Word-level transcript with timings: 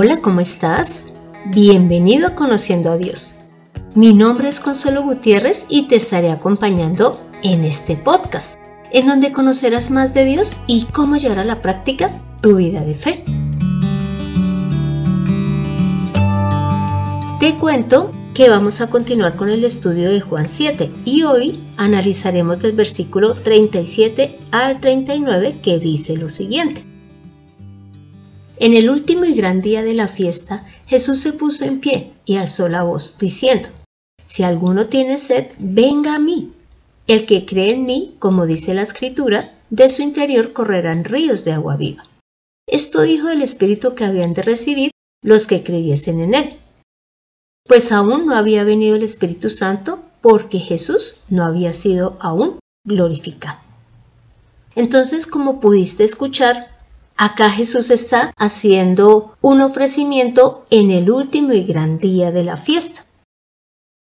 Hola, 0.00 0.20
¿cómo 0.20 0.38
estás? 0.38 1.08
Bienvenido 1.46 2.28
a 2.28 2.34
Conociendo 2.36 2.92
a 2.92 2.98
Dios. 2.98 3.34
Mi 3.96 4.14
nombre 4.14 4.46
es 4.46 4.60
Consuelo 4.60 5.02
Gutiérrez 5.02 5.66
y 5.68 5.88
te 5.88 5.96
estaré 5.96 6.30
acompañando 6.30 7.20
en 7.42 7.64
este 7.64 7.96
podcast, 7.96 8.54
en 8.92 9.08
donde 9.08 9.32
conocerás 9.32 9.90
más 9.90 10.14
de 10.14 10.24
Dios 10.24 10.56
y 10.68 10.84
cómo 10.84 11.16
llevar 11.16 11.40
a 11.40 11.44
la 11.44 11.62
práctica 11.62 12.12
tu 12.40 12.58
vida 12.58 12.82
de 12.82 12.94
fe. 12.94 13.24
Te 17.40 17.56
cuento 17.56 18.12
que 18.34 18.50
vamos 18.50 18.80
a 18.80 18.90
continuar 18.90 19.34
con 19.34 19.48
el 19.48 19.64
estudio 19.64 20.10
de 20.10 20.20
Juan 20.20 20.46
7 20.46 20.92
y 21.06 21.24
hoy 21.24 21.68
analizaremos 21.76 22.62
el 22.62 22.70
versículo 22.70 23.34
37 23.34 24.38
al 24.52 24.80
39 24.80 25.58
que 25.60 25.80
dice 25.80 26.16
lo 26.16 26.28
siguiente. 26.28 26.87
En 28.60 28.74
el 28.74 28.90
último 28.90 29.24
y 29.24 29.34
gran 29.34 29.60
día 29.60 29.82
de 29.82 29.94
la 29.94 30.08
fiesta, 30.08 30.66
Jesús 30.86 31.20
se 31.20 31.32
puso 31.32 31.64
en 31.64 31.80
pie 31.80 32.12
y 32.24 32.36
alzó 32.36 32.68
la 32.68 32.82
voz, 32.82 33.16
diciendo, 33.18 33.68
Si 34.24 34.42
alguno 34.42 34.88
tiene 34.88 35.18
sed, 35.18 35.52
venga 35.58 36.16
a 36.16 36.18
mí. 36.18 36.52
El 37.06 37.24
que 37.24 37.46
cree 37.46 37.72
en 37.72 37.86
mí, 37.86 38.16
como 38.18 38.46
dice 38.46 38.74
la 38.74 38.82
Escritura, 38.82 39.54
de 39.70 39.88
su 39.88 40.02
interior 40.02 40.52
correrán 40.52 41.04
ríos 41.04 41.44
de 41.44 41.52
agua 41.52 41.76
viva. 41.76 42.04
Esto 42.66 43.02
dijo 43.02 43.28
el 43.28 43.42
Espíritu 43.42 43.94
que 43.94 44.04
habían 44.04 44.34
de 44.34 44.42
recibir 44.42 44.90
los 45.22 45.46
que 45.46 45.62
creyesen 45.62 46.20
en 46.20 46.34
él. 46.34 46.58
Pues 47.66 47.92
aún 47.92 48.26
no 48.26 48.36
había 48.36 48.64
venido 48.64 48.96
el 48.96 49.02
Espíritu 49.02 49.50
Santo 49.50 50.02
porque 50.20 50.58
Jesús 50.58 51.20
no 51.28 51.44
había 51.44 51.72
sido 51.72 52.16
aún 52.20 52.58
glorificado. 52.84 53.58
Entonces, 54.74 55.26
como 55.26 55.60
pudiste 55.60 56.04
escuchar, 56.04 56.77
Acá 57.20 57.50
Jesús 57.50 57.90
está 57.90 58.32
haciendo 58.36 59.36
un 59.40 59.60
ofrecimiento 59.60 60.64
en 60.70 60.92
el 60.92 61.10
último 61.10 61.52
y 61.52 61.64
gran 61.64 61.98
día 61.98 62.30
de 62.30 62.44
la 62.44 62.56
fiesta. 62.56 63.06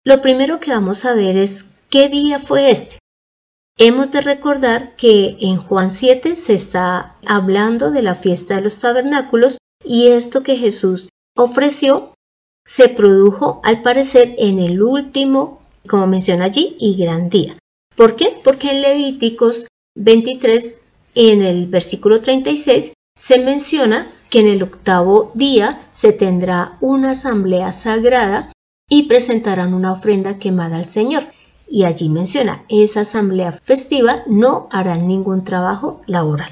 Lo 0.04 0.20
primero 0.22 0.60
que 0.60 0.70
vamos 0.70 1.04
a 1.04 1.14
ver 1.14 1.36
es 1.36 1.70
qué 1.90 2.08
día 2.08 2.38
fue 2.38 2.70
este. 2.70 3.00
Hemos 3.76 4.12
de 4.12 4.20
recordar 4.20 4.94
que 4.94 5.36
en 5.40 5.56
Juan 5.56 5.90
7 5.90 6.36
se 6.36 6.54
está 6.54 7.16
hablando 7.26 7.90
de 7.90 8.02
la 8.02 8.14
fiesta 8.14 8.54
de 8.54 8.60
los 8.60 8.78
tabernáculos 8.78 9.58
y 9.84 10.06
esto 10.06 10.44
que 10.44 10.56
Jesús 10.56 11.08
ofreció 11.36 12.14
se 12.64 12.88
produjo 12.90 13.60
al 13.64 13.82
parecer 13.82 14.36
en 14.38 14.60
el 14.60 14.84
último, 14.84 15.60
como 15.88 16.06
menciona 16.06 16.44
allí, 16.44 16.76
y 16.78 16.96
gran 16.96 17.28
día. 17.28 17.56
¿Por 17.96 18.14
qué? 18.14 18.40
Porque 18.44 18.70
en 18.70 18.82
Levíticos 18.82 19.66
23, 19.96 20.78
en 21.16 21.42
el 21.42 21.66
versículo 21.66 22.20
36, 22.20 22.92
se 23.20 23.38
menciona 23.38 24.10
que 24.30 24.40
en 24.40 24.48
el 24.48 24.62
octavo 24.62 25.30
día 25.34 25.86
se 25.90 26.12
tendrá 26.12 26.78
una 26.80 27.10
asamblea 27.10 27.70
sagrada 27.70 28.50
y 28.88 29.02
presentarán 29.02 29.74
una 29.74 29.92
ofrenda 29.92 30.38
quemada 30.38 30.76
al 30.76 30.86
Señor. 30.86 31.24
Y 31.68 31.84
allí 31.84 32.08
menciona, 32.08 32.64
esa 32.70 33.02
asamblea 33.02 33.52
festiva 33.52 34.22
no 34.26 34.68
hará 34.72 34.96
ningún 34.96 35.44
trabajo 35.44 36.00
laboral. 36.06 36.48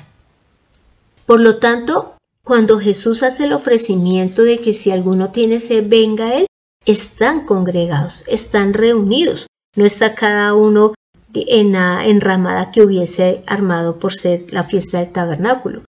Por 1.25 1.41
lo 1.41 1.57
tanto, 1.59 2.17
cuando 2.45 2.79
Jesús 2.79 3.23
hace 3.23 3.45
el 3.45 3.55
ofrecimiento 3.55 4.43
de 4.43 4.59
que 4.59 4.75
si 4.75 4.91
alguno 4.91 5.31
tiene 5.31 5.61
sed, 5.61 5.89
venga 5.89 6.27
a 6.27 6.35
él, 6.35 6.47
están 6.85 7.47
congregados, 7.47 8.25
están 8.29 8.75
reunidos, 8.75 9.47
no 9.75 9.87
está 9.87 10.15
cada 10.15 10.53
uno 10.53 10.93
en 11.33 11.73
la 11.73 12.07
enramada 12.07 12.71
que 12.71 12.83
hubiese 12.83 13.43
armado 13.47 13.99
por 13.99 14.13
ser 14.13 14.53
la 14.53 14.65
fiesta 14.65 14.99
del 14.99 15.13
tabernáculo. 15.13 15.88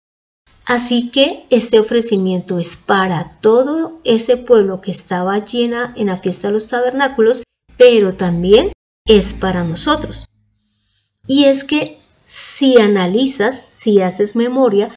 Así 0.67 1.11
que 1.11 1.47
este 1.49 1.79
ofrecimiento 1.79 2.59
es 2.59 2.77
para 2.77 3.39
todo 3.41 4.01
ese 4.03 4.37
pueblo 4.37 4.81
que 4.81 4.91
estaba 4.91 5.45
llena 5.45 5.95
en 5.97 6.09
la 6.09 6.17
fiesta 6.17 6.49
de 6.49 6.55
los 6.55 6.67
tabernáculos, 6.67 7.45
pero 7.77 8.15
también 8.15 8.73
es 9.07 9.33
para 9.33 9.63
nosotros. 9.63 10.27
Y 11.29 11.45
es 11.45 11.63
que 11.63 12.01
si 12.25 12.81
analizas, 12.81 13.61
si 13.61 14.01
haces 14.01 14.35
memoria, 14.35 14.93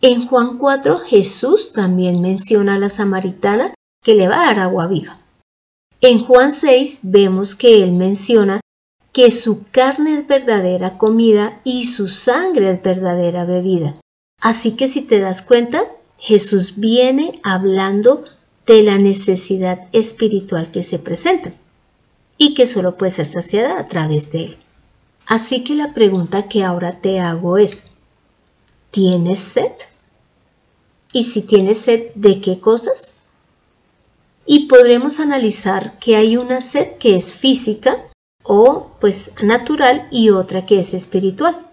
en 0.00 0.26
Juan 0.26 0.58
4 0.58 0.98
Jesús 0.98 1.72
también 1.72 2.20
menciona 2.20 2.74
a 2.74 2.78
la 2.80 2.88
samaritana 2.88 3.72
que 4.02 4.16
le 4.16 4.26
va 4.26 4.42
a 4.42 4.46
dar 4.46 4.58
agua 4.58 4.88
viva. 4.88 5.18
En 6.00 6.24
Juan 6.24 6.50
6 6.50 7.00
vemos 7.02 7.54
que 7.54 7.84
él 7.84 7.92
menciona 7.92 8.60
que 9.12 9.30
su 9.30 9.62
carne 9.70 10.18
es 10.18 10.26
verdadera 10.26 10.98
comida 10.98 11.60
y 11.62 11.84
su 11.84 12.08
sangre 12.08 12.72
es 12.72 12.82
verdadera 12.82 13.44
bebida. 13.44 14.00
Así 14.44 14.72
que 14.72 14.88
si 14.88 15.00
te 15.00 15.20
das 15.20 15.40
cuenta, 15.40 15.86
Jesús 16.18 16.74
viene 16.76 17.40
hablando 17.42 18.24
de 18.66 18.82
la 18.82 18.98
necesidad 18.98 19.88
espiritual 19.92 20.70
que 20.70 20.82
se 20.82 20.98
presenta 20.98 21.54
y 22.36 22.52
que 22.52 22.66
solo 22.66 22.98
puede 22.98 23.08
ser 23.08 23.24
saciada 23.24 23.80
a 23.80 23.86
través 23.86 24.30
de 24.32 24.44
él. 24.44 24.56
Así 25.24 25.64
que 25.64 25.74
la 25.74 25.94
pregunta 25.94 26.46
que 26.46 26.62
ahora 26.62 27.00
te 27.00 27.20
hago 27.20 27.56
es, 27.56 27.92
¿tienes 28.90 29.38
sed? 29.38 29.72
Y 31.14 31.22
si 31.22 31.40
tienes 31.40 31.78
sed, 31.78 32.08
¿de 32.14 32.42
qué 32.42 32.60
cosas? 32.60 33.14
Y 34.44 34.66
podremos 34.66 35.20
analizar 35.20 35.98
que 35.98 36.16
hay 36.16 36.36
una 36.36 36.60
sed 36.60 36.98
que 36.98 37.16
es 37.16 37.32
física 37.32 37.96
o 38.42 38.90
pues 39.00 39.32
natural 39.42 40.06
y 40.10 40.28
otra 40.28 40.66
que 40.66 40.80
es 40.80 40.92
espiritual. 40.92 41.64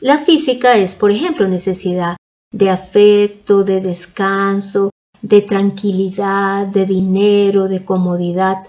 La 0.00 0.16
física 0.16 0.76
es, 0.76 0.94
por 0.94 1.10
ejemplo, 1.10 1.46
necesidad 1.46 2.16
de 2.52 2.70
afecto, 2.70 3.64
de 3.64 3.80
descanso, 3.80 4.90
de 5.20 5.42
tranquilidad, 5.42 6.66
de 6.66 6.86
dinero, 6.86 7.68
de 7.68 7.84
comodidad. 7.84 8.66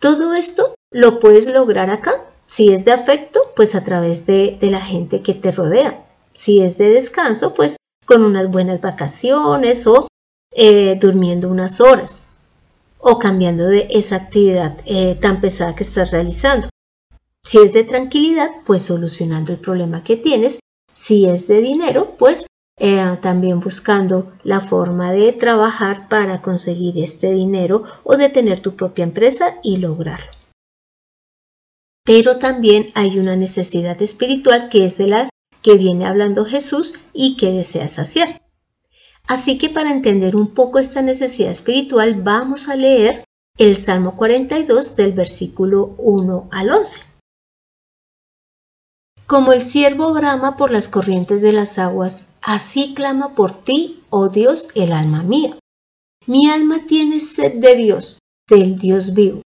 Todo 0.00 0.34
esto 0.34 0.74
lo 0.90 1.20
puedes 1.20 1.52
lograr 1.52 1.90
acá. 1.90 2.24
Si 2.46 2.72
es 2.72 2.84
de 2.84 2.92
afecto, 2.92 3.40
pues 3.54 3.74
a 3.74 3.84
través 3.84 4.26
de, 4.26 4.58
la 4.60 4.80
gente 4.80 5.22
que 5.22 5.34
te 5.34 5.52
rodea. 5.52 6.04
Si 6.34 6.60
es 6.60 6.78
de 6.78 6.90
descanso, 6.90 7.54
pues 7.54 7.76
con 8.04 8.24
unas 8.24 8.50
buenas 8.50 8.80
vacaciones 8.80 9.86
o 9.86 10.08
eh, 10.52 10.96
durmiendo 11.00 11.48
unas 11.48 11.80
horas 11.80 12.26
o 12.98 13.18
cambiando 13.18 13.66
de 13.66 13.86
esa 13.90 14.16
actividad 14.16 14.76
eh, 14.84 15.16
tan 15.20 15.40
pesada 15.40 15.74
que 15.74 15.84
estás 15.84 16.10
realizando. 16.10 16.68
Si 17.46 17.58
es 17.58 17.72
de 17.72 17.84
tranquilidad, 17.84 18.50
pues 18.64 18.82
solucionando 18.82 19.52
el 19.52 19.60
problema 19.60 20.02
que 20.02 20.16
tienes. 20.16 20.58
Si 20.92 21.26
es 21.26 21.46
de 21.46 21.60
dinero, 21.60 22.16
pues 22.18 22.48
eh, 22.80 23.16
también 23.22 23.60
buscando 23.60 24.32
la 24.42 24.60
forma 24.60 25.12
de 25.12 25.32
trabajar 25.32 26.08
para 26.08 26.42
conseguir 26.42 26.98
este 26.98 27.32
dinero 27.32 27.84
o 28.02 28.16
de 28.16 28.30
tener 28.30 28.58
tu 28.58 28.74
propia 28.74 29.04
empresa 29.04 29.58
y 29.62 29.76
lograrlo. 29.76 30.32
Pero 32.04 32.38
también 32.38 32.88
hay 32.94 33.16
una 33.20 33.36
necesidad 33.36 34.02
espiritual 34.02 34.68
que 34.68 34.84
es 34.84 34.98
de 34.98 35.06
la 35.06 35.28
que 35.62 35.76
viene 35.76 36.04
hablando 36.04 36.44
Jesús 36.44 36.94
y 37.12 37.36
que 37.36 37.52
desea 37.52 37.86
saciar. 37.86 38.42
Así 39.28 39.56
que 39.56 39.70
para 39.70 39.92
entender 39.92 40.34
un 40.34 40.52
poco 40.52 40.80
esta 40.80 41.00
necesidad 41.00 41.52
espiritual 41.52 42.20
vamos 42.22 42.68
a 42.68 42.74
leer 42.74 43.22
el 43.56 43.76
Salmo 43.76 44.16
42 44.16 44.96
del 44.96 45.12
versículo 45.12 45.94
1 45.98 46.48
al 46.50 46.70
11. 46.70 47.15
Como 49.26 49.52
el 49.52 49.60
ciervo 49.60 50.14
brama 50.14 50.56
por 50.56 50.70
las 50.70 50.88
corrientes 50.88 51.42
de 51.42 51.52
las 51.52 51.78
aguas, 51.80 52.34
así 52.42 52.94
clama 52.94 53.34
por 53.34 53.64
ti, 53.64 54.04
oh 54.08 54.28
Dios, 54.28 54.68
el 54.76 54.92
alma 54.92 55.24
mía. 55.24 55.58
Mi 56.26 56.48
alma 56.48 56.86
tiene 56.86 57.18
sed 57.18 57.54
de 57.54 57.74
Dios, 57.74 58.20
del 58.48 58.78
Dios 58.78 59.14
vivo. 59.14 59.42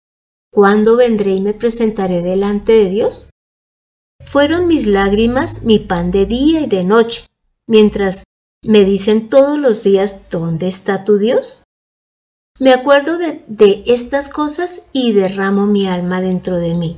¿Cuándo 0.52 0.96
vendré 0.96 1.34
y 1.34 1.41
me 1.41 1.54
presentaré 1.54 2.20
delante 2.20 2.72
de 2.72 2.91
Dios? 2.91 3.30
Fueron 4.22 4.66
mis 4.66 4.86
lágrimas 4.86 5.62
mi 5.62 5.78
pan 5.78 6.10
de 6.10 6.26
día 6.26 6.60
y 6.60 6.66
de 6.66 6.84
noche, 6.84 7.24
mientras 7.66 8.24
me 8.62 8.84
dicen 8.84 9.30
todos 9.30 9.58
los 9.58 9.82
días, 9.82 10.28
¿dónde 10.28 10.68
está 10.68 11.06
tu 11.06 11.16
Dios? 11.16 11.65
Me 12.59 12.74
acuerdo 12.74 13.16
de, 13.16 13.42
de 13.47 13.82
estas 13.86 14.28
cosas 14.28 14.82
y 14.92 15.12
derramo 15.12 15.65
mi 15.65 15.86
alma 15.88 16.21
dentro 16.21 16.59
de 16.59 16.74
mí, 16.74 16.97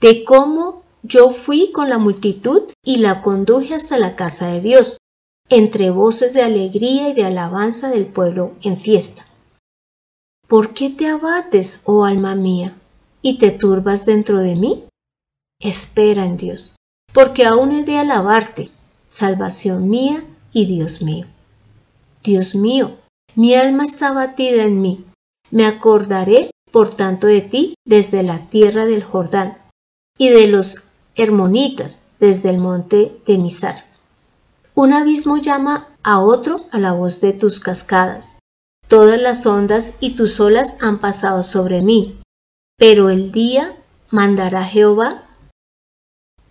de 0.00 0.24
cómo 0.24 0.83
yo 1.06 1.30
fui 1.30 1.70
con 1.70 1.90
la 1.90 1.98
multitud 1.98 2.62
y 2.82 2.96
la 2.96 3.20
conduje 3.20 3.74
hasta 3.74 3.98
la 3.98 4.16
casa 4.16 4.46
de 4.48 4.62
Dios, 4.62 4.98
entre 5.50 5.90
voces 5.90 6.32
de 6.32 6.42
alegría 6.42 7.10
y 7.10 7.12
de 7.12 7.24
alabanza 7.24 7.90
del 7.90 8.06
pueblo 8.06 8.54
en 8.62 8.78
fiesta. 8.78 9.26
¿Por 10.48 10.72
qué 10.72 10.88
te 10.88 11.06
abates, 11.06 11.82
oh 11.84 12.06
alma 12.06 12.34
mía, 12.34 12.74
y 13.20 13.36
te 13.36 13.50
turbas 13.50 14.06
dentro 14.06 14.40
de 14.40 14.56
mí? 14.56 14.84
Espera 15.60 16.24
en 16.24 16.38
Dios, 16.38 16.74
porque 17.12 17.44
aún 17.44 17.72
he 17.72 17.84
de 17.84 17.98
alabarte, 17.98 18.70
salvación 19.06 19.88
mía 19.90 20.24
y 20.54 20.64
Dios 20.64 21.02
mío. 21.02 21.26
Dios 22.22 22.54
mío, 22.54 22.96
mi 23.34 23.54
alma 23.54 23.84
está 23.84 24.08
abatida 24.08 24.64
en 24.64 24.80
mí. 24.80 25.04
Me 25.50 25.66
acordaré, 25.66 26.50
por 26.72 26.94
tanto, 26.94 27.26
de 27.26 27.42
ti 27.42 27.74
desde 27.84 28.22
la 28.22 28.48
tierra 28.48 28.86
del 28.86 29.04
Jordán 29.04 29.58
y 30.16 30.30
de 30.30 30.46
los 30.46 30.84
Hermonitas 31.16 32.08
desde 32.18 32.50
el 32.50 32.58
monte 32.58 33.16
de 33.26 33.38
Misar. 33.38 33.84
Un 34.74 34.92
abismo 34.92 35.36
llama 35.36 35.88
a 36.02 36.20
otro 36.20 36.62
a 36.72 36.78
la 36.78 36.92
voz 36.92 37.20
de 37.20 37.32
tus 37.32 37.60
cascadas. 37.60 38.38
Todas 38.88 39.20
las 39.20 39.46
ondas 39.46 39.94
y 40.00 40.16
tus 40.16 40.40
olas 40.40 40.82
han 40.82 40.98
pasado 40.98 41.42
sobre 41.42 41.82
mí, 41.82 42.20
pero 42.76 43.10
el 43.10 43.30
día 43.32 43.76
mandará 44.10 44.64
Jehová 44.64 45.24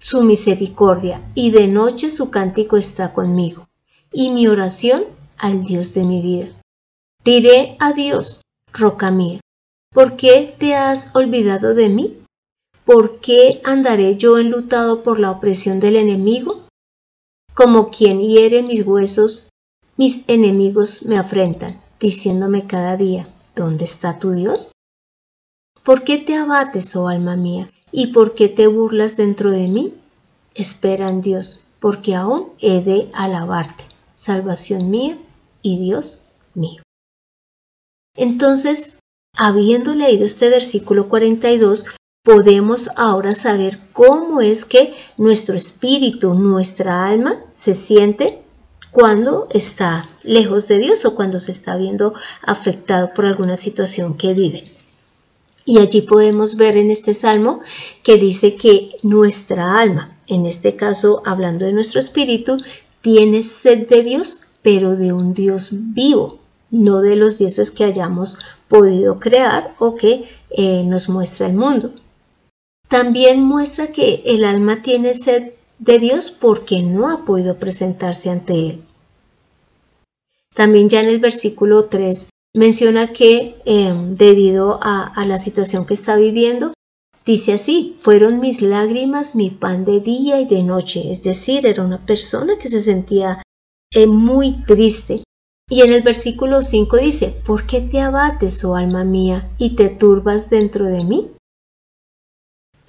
su 0.04 0.22
misericordia, 0.22 1.22
y 1.34 1.52
de 1.52 1.70
noche 1.70 2.10
su 2.10 2.30
cántico 2.30 2.76
está 2.76 3.14
conmigo, 3.14 3.70
y 4.12 4.32
mi 4.32 4.48
oración 4.48 5.06
al 5.38 5.64
Dios 5.64 5.94
de 5.94 6.04
mi 6.04 6.22
vida. 6.22 6.50
Diré 7.24 7.78
a 7.80 7.94
Dios, 7.94 8.42
roca 8.74 9.12
mía, 9.12 9.40
¿por 9.94 10.18
qué 10.18 10.54
te 10.60 10.76
has 10.76 11.16
olvidado 11.16 11.74
de 11.74 11.88
mí? 11.88 12.23
¿Por 12.86 13.22
qué 13.22 13.62
andaré 13.64 14.18
yo 14.18 14.38
enlutado 14.38 15.04
por 15.04 15.18
la 15.20 15.32
opresión 15.32 15.80
del 15.80 15.96
enemigo? 15.96 16.68
Como 17.54 17.92
quien 17.92 18.20
hiere 18.20 18.62
mis 18.62 18.86
huesos, 18.86 19.50
mis 19.96 20.28
enemigos 20.28 21.04
me 21.04 21.18
afrentan, 21.18 21.82
diciéndome 22.00 22.68
cada 22.68 22.98
día, 22.98 23.28
¿dónde 23.56 23.86
está 23.86 24.20
tu 24.20 24.32
Dios? 24.32 24.74
¿Por 25.84 26.04
qué 26.04 26.18
te 26.18 26.36
abates, 26.36 26.96
oh 26.96 27.08
alma 27.08 27.38
mía? 27.38 27.70
¿Y 27.92 28.08
por 28.08 28.36
qué 28.36 28.50
te 28.50 28.68
burlas 28.68 29.16
dentro 29.16 29.52
de 29.52 29.68
mí? 29.70 29.94
Espera 30.54 31.08
en 31.10 31.22
Dios, 31.22 31.64
porque 31.80 32.16
aún 32.16 32.52
he 32.60 32.82
de 32.82 33.10
alabarte, 33.14 33.86
salvación 34.14 34.90
mía 34.90 35.18
y 35.62 35.80
Dios 35.80 36.22
mío. 36.54 36.82
Entonces, 38.16 39.00
habiendo 39.38 39.96
leído 39.96 40.26
este 40.26 40.50
versículo 40.50 41.08
42, 41.08 41.86
podemos 42.24 42.90
ahora 42.96 43.36
saber 43.36 43.80
cómo 43.92 44.40
es 44.40 44.64
que 44.64 44.94
nuestro 45.18 45.58
espíritu, 45.58 46.34
nuestra 46.36 47.06
alma, 47.06 47.42
se 47.52 47.76
siente 47.76 48.44
cuando 48.92 49.48
está 49.52 50.08
lejos 50.24 50.70
de 50.70 50.78
Dios 50.78 51.04
o 51.04 51.16
cuando 51.16 51.42
se 51.42 51.52
está 51.52 51.76
viendo 51.76 52.14
afectado 52.42 53.14
por 53.14 53.26
alguna 53.26 53.58
situación 53.58 54.16
que 54.16 54.34
vive. 54.34 54.64
Y 55.66 55.80
allí 55.80 56.02
podemos 56.02 56.56
ver 56.56 56.78
en 56.78 56.92
este 56.92 57.14
salmo 57.14 57.60
que 58.04 58.18
dice 58.18 58.56
que 58.56 58.96
nuestra 59.04 59.80
alma, 59.80 60.18
en 60.28 60.46
este 60.46 60.78
caso 60.78 61.22
hablando 61.26 61.66
de 61.66 61.74
nuestro 61.74 62.00
espíritu, 62.00 62.58
tiene 63.02 63.44
sed 63.44 63.88
de 63.88 64.02
Dios, 64.02 64.44
pero 64.62 64.96
de 64.96 65.12
un 65.12 65.34
Dios 65.34 65.70
vivo, 65.72 66.40
no 66.72 67.02
de 67.02 67.18
los 67.18 67.38
dioses 67.38 67.70
que 67.70 67.84
hayamos 67.84 68.38
podido 68.70 69.20
crear 69.20 69.76
o 69.78 69.96
que 69.96 70.26
eh, 70.52 70.84
nos 70.86 71.10
muestra 71.10 71.48
el 71.48 71.54
mundo. 71.54 71.94
También 72.94 73.42
muestra 73.42 73.88
que 73.88 74.22
el 74.24 74.46
alma 74.46 74.84
tiene 74.84 75.16
sed 75.16 75.54
de 75.80 75.98
Dios 75.98 76.30
porque 76.30 76.84
no 76.84 77.10
ha 77.10 77.26
podido 77.26 77.58
presentarse 77.58 78.30
ante 78.30 78.54
Él. 78.54 78.84
También 80.54 80.90
ya 80.90 81.02
en 81.02 81.08
el 81.08 81.18
versículo 81.18 81.86
3 81.86 82.30
menciona 82.54 83.12
que 83.12 83.60
em, 83.66 84.14
debido 84.14 84.80
a, 84.84 85.12
la 85.26 85.40
situación 85.40 85.88
que 85.88 85.96
está 85.96 86.16
viviendo, 86.18 86.76
dice 87.26 87.54
así, 87.54 87.96
fueron 87.98 88.40
mis 88.40 88.62
lágrimas 88.62 89.34
mi 89.34 89.50
pan 89.50 89.86
de 89.86 90.00
día 90.00 90.40
y 90.40 90.46
de 90.46 90.62
noche, 90.62 91.10
es 91.10 91.24
decir, 91.24 91.66
era 91.66 91.84
una 91.84 92.06
persona 92.06 92.60
que 92.60 92.68
se 92.68 92.80
sentía 92.80 93.42
eh, 93.92 94.06
muy 94.06 94.64
triste. 94.68 95.24
Y 95.68 95.82
en 95.82 95.94
el 95.94 96.04
versículo 96.04 96.62
5 96.62 96.98
dice, 96.98 97.34
¿por 97.44 97.66
qué 97.66 97.82
te 97.82 98.02
abates, 98.02 98.64
oh 98.64 98.76
alma 98.76 99.04
mía, 99.04 99.50
y 99.58 99.72
te 99.72 99.90
turbas 99.90 100.52
dentro 100.52 100.86
de 100.86 101.04
mí? 101.06 101.32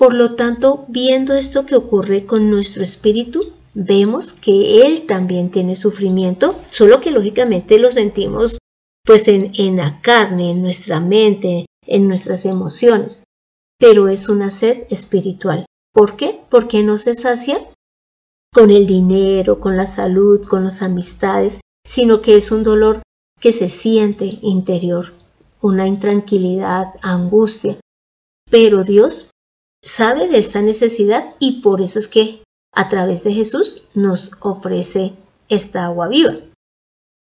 Por 0.04 0.12
lo 0.12 0.34
tanto, 0.34 0.84
viendo 0.88 1.32
esto 1.32 1.64
que 1.64 1.76
ocurre 1.76 2.26
con 2.26 2.50
nuestro 2.50 2.82
espíritu, 2.82 3.54
vemos 3.72 4.34
que 4.34 4.84
él 4.84 5.06
también 5.06 5.50
tiene 5.50 5.74
sufrimiento, 5.74 6.60
solo 6.70 7.00
que 7.00 7.10
lógicamente 7.10 7.78
lo 7.78 7.90
sentimos 7.90 8.58
pues 9.02 9.28
en, 9.28 9.52
en 9.54 9.78
la 9.78 10.02
carne, 10.02 10.50
en 10.50 10.60
nuestra 10.60 11.00
mente, 11.00 11.64
en 11.86 12.06
nuestras 12.06 12.44
emociones, 12.44 13.24
pero 13.78 14.08
es 14.08 14.28
una 14.28 14.50
sed 14.50 14.82
espiritual. 14.90 15.64
¿Por 15.94 16.16
qué? 16.16 16.38
Porque 16.50 16.82
no 16.82 16.98
se 16.98 17.14
sacia 17.14 17.66
con 18.52 18.70
el 18.70 18.86
dinero, 18.86 19.58
con 19.58 19.78
la 19.78 19.86
salud, 19.86 20.46
con 20.46 20.64
las 20.64 20.82
amistades, 20.82 21.62
sino 21.88 22.20
que 22.20 22.36
es 22.36 22.52
un 22.52 22.62
dolor 22.62 23.00
que 23.40 23.52
se 23.52 23.70
siente 23.70 24.38
interior, 24.42 25.14
una 25.62 25.86
intranquilidad, 25.86 26.88
angustia. 27.00 27.78
Pero 28.50 28.84
Dios 28.84 29.30
sabe 29.84 30.28
de 30.28 30.38
esta 30.38 30.62
necesidad 30.62 31.34
y 31.38 31.60
por 31.60 31.82
eso 31.82 31.98
es 31.98 32.08
que 32.08 32.42
a 32.72 32.88
través 32.88 33.22
de 33.22 33.32
Jesús 33.32 33.82
nos 33.94 34.32
ofrece 34.40 35.12
esta 35.48 35.84
agua 35.84 36.08
viva. 36.08 36.34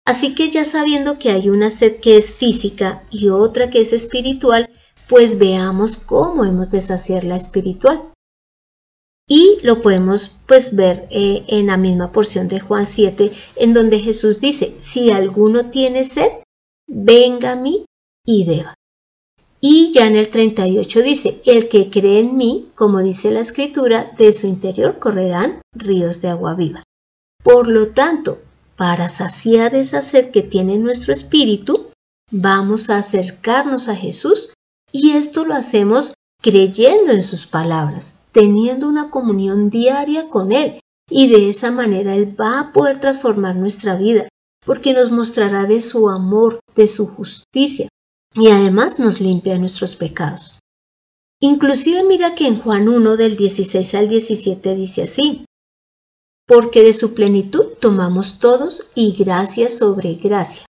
Así 0.06 0.34
que 0.34 0.50
ya 0.50 0.64
sabiendo 0.64 1.18
que 1.18 1.30
hay 1.30 1.50
una 1.50 1.70
sed 1.70 2.00
que 2.00 2.16
es 2.16 2.32
física 2.32 3.04
y 3.10 3.28
otra 3.28 3.70
que 3.70 3.80
es 3.80 3.92
espiritual, 3.92 4.70
pues 5.08 5.38
veamos 5.38 5.96
cómo 5.96 6.44
hemos 6.44 6.70
de 6.70 6.80
saciar 6.80 7.24
la 7.24 7.36
espiritual. 7.36 8.12
Y 9.28 9.58
lo 9.62 9.82
podemos 9.82 10.36
pues 10.46 10.74
ver 10.74 11.06
eh, 11.10 11.44
en 11.48 11.68
la 11.68 11.76
misma 11.76 12.10
porción 12.10 12.48
de 12.48 12.60
Juan 12.60 12.86
7, 12.86 13.30
en 13.56 13.72
donde 13.72 14.00
Jesús 14.00 14.40
dice, 14.40 14.74
si 14.80 15.10
alguno 15.10 15.70
tiene 15.70 16.04
sed, 16.04 16.30
venga 16.88 17.52
a 17.52 17.56
mí 17.56 17.84
y 18.26 18.44
beba. 18.44 18.74
Y 19.64 19.92
ya 19.92 20.08
en 20.08 20.16
el 20.16 20.28
38 20.28 21.02
dice, 21.02 21.40
el 21.46 21.68
que 21.68 21.88
cree 21.88 22.18
en 22.18 22.36
mí, 22.36 22.72
como 22.74 22.98
dice 22.98 23.30
la 23.30 23.38
escritura, 23.38 24.10
de 24.18 24.32
su 24.32 24.48
interior 24.48 24.98
correrán 24.98 25.62
ríos 25.72 26.20
de 26.20 26.30
agua 26.30 26.54
viva. 26.54 26.82
Por 27.44 27.68
lo 27.68 27.90
tanto, 27.90 28.38
para 28.74 29.08
saciar 29.08 29.76
esa 29.76 30.02
sed 30.02 30.32
que 30.32 30.42
tiene 30.42 30.78
nuestro 30.78 31.12
espíritu, 31.12 31.90
vamos 32.32 32.90
a 32.90 32.98
acercarnos 32.98 33.88
a 33.88 33.94
Jesús 33.94 34.52
y 34.90 35.12
esto 35.12 35.44
lo 35.44 35.54
hacemos 35.54 36.14
creyendo 36.42 37.12
en 37.12 37.22
sus 37.22 37.46
palabras, 37.46 38.22
teniendo 38.32 38.88
una 38.88 39.10
comunión 39.10 39.70
diaria 39.70 40.28
con 40.28 40.50
Él 40.50 40.80
y 41.08 41.28
de 41.28 41.48
esa 41.48 41.70
manera 41.70 42.16
Él 42.16 42.34
va 42.38 42.58
a 42.58 42.72
poder 42.72 42.98
transformar 42.98 43.54
nuestra 43.54 43.94
vida 43.94 44.26
porque 44.66 44.92
nos 44.92 45.12
mostrará 45.12 45.66
de 45.66 45.80
su 45.80 46.10
amor, 46.10 46.58
de 46.74 46.88
su 46.88 47.06
justicia 47.06 47.88
y 48.34 48.48
además 48.48 48.98
nos 48.98 49.20
limpia 49.20 49.58
nuestros 49.58 49.96
pecados. 49.96 50.58
Inclusive 51.40 52.04
mira 52.04 52.34
que 52.34 52.46
en 52.46 52.60
Juan 52.60 52.88
1 52.88 53.16
del 53.16 53.36
16 53.36 53.94
al 53.94 54.08
17 54.08 54.74
dice 54.74 55.02
así, 55.02 55.44
porque 56.46 56.82
de 56.82 56.92
su 56.92 57.14
plenitud 57.14 57.66
tomamos 57.80 58.38
todos 58.38 58.86
y 58.94 59.12
gracia 59.12 59.68
sobre 59.68 60.14
gracia, 60.14 60.66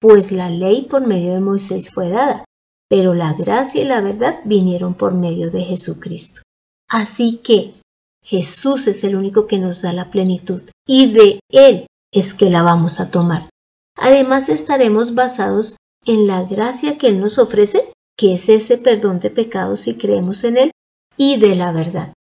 pues 0.00 0.32
la 0.32 0.50
ley 0.50 0.82
por 0.82 1.06
medio 1.06 1.32
de 1.32 1.40
Moisés 1.40 1.90
fue 1.90 2.08
dada, 2.08 2.44
pero 2.88 3.14
la 3.14 3.32
gracia 3.32 3.82
y 3.82 3.84
la 3.84 4.00
verdad 4.00 4.40
vinieron 4.44 4.94
por 4.94 5.14
medio 5.14 5.50
de 5.50 5.62
Jesucristo. 5.62 6.42
Así 6.88 7.38
que 7.38 7.74
Jesús 8.22 8.86
es 8.88 9.04
el 9.04 9.16
único 9.16 9.46
que 9.46 9.58
nos 9.58 9.82
da 9.82 9.92
la 9.92 10.10
plenitud 10.10 10.62
y 10.86 11.12
de 11.12 11.40
Él 11.50 11.86
es 12.12 12.34
que 12.34 12.50
la 12.50 12.62
vamos 12.62 13.00
a 13.00 13.10
tomar. 13.10 13.48
Además 13.96 14.48
estaremos 14.48 15.14
basados 15.14 15.76
en 16.06 16.26
la 16.26 16.44
gracia 16.44 16.98
que 16.98 17.08
Él 17.08 17.20
nos 17.20 17.38
ofrece, 17.38 17.92
que 18.16 18.34
es 18.34 18.48
ese 18.48 18.78
perdón 18.78 19.20
de 19.20 19.30
pecados 19.30 19.80
si 19.80 19.94
creemos 19.94 20.44
en 20.44 20.56
Él, 20.56 20.70
y 21.16 21.38
de 21.38 21.54
la 21.54 21.72
verdad. 21.72 22.14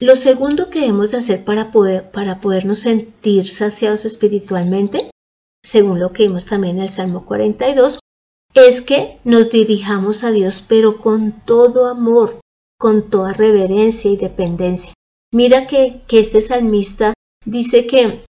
Lo 0.00 0.16
segundo 0.16 0.70
que 0.70 0.86
hemos 0.86 1.12
de 1.12 1.18
hacer 1.18 1.44
para, 1.44 1.70
poder, 1.70 2.10
para 2.10 2.40
podernos 2.40 2.78
sentir 2.78 3.48
saciados 3.48 4.04
espiritualmente, 4.04 5.10
según 5.62 5.98
lo 5.98 6.12
que 6.12 6.24
vimos 6.24 6.46
también 6.46 6.76
en 6.76 6.84
el 6.84 6.90
Salmo 6.90 7.24
42, 7.24 8.00
es 8.54 8.82
que 8.82 9.18
nos 9.24 9.50
dirijamos 9.50 10.24
a 10.24 10.30
Dios, 10.30 10.64
pero 10.66 11.00
con 11.00 11.44
todo 11.44 11.86
amor, 11.86 12.40
con 12.78 13.10
toda 13.10 13.32
reverencia 13.32 14.10
y 14.10 14.16
dependencia. 14.16 14.92
Mira 15.32 15.66
que, 15.66 16.02
que 16.06 16.20
este 16.20 16.40
salmista 16.40 17.14
dice 17.44 17.86
que, 17.86 18.24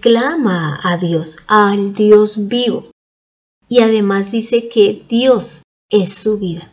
clama 0.00 0.80
a 0.82 0.96
Dios, 0.96 1.38
al 1.46 1.92
Dios 1.92 2.48
vivo, 2.48 2.90
y 3.68 3.80
además 3.80 4.30
dice 4.30 4.68
que 4.68 5.04
Dios 5.08 5.62
es 5.90 6.14
su 6.14 6.38
vida. 6.38 6.72